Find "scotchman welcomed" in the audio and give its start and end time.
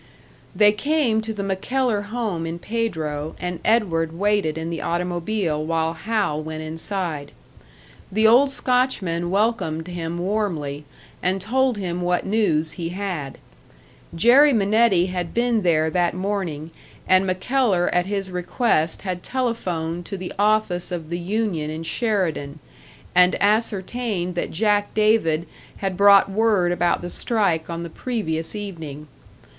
8.49-9.87